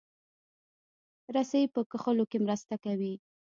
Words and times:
رسۍ 1.35 1.63
په 1.73 1.79
کښلو 1.91 2.25
کې 2.31 2.37
مرسته 2.45 2.75
کوي. 2.83 3.13